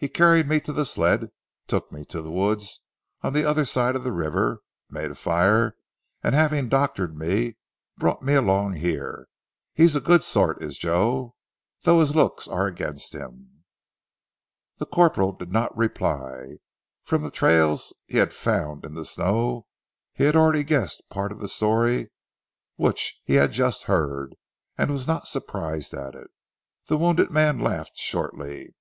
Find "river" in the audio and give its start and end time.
4.12-4.60